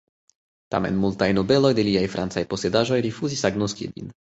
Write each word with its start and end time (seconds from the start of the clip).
Tamen 0.75 0.97
multaj 1.03 1.27
nobeloj 1.39 1.71
de 1.81 1.85
liaj 1.89 2.03
francaj 2.15 2.45
posedaĵoj 2.55 3.01
rifuzis 3.09 3.47
agnoski 3.53 3.93
lin. 3.95 4.13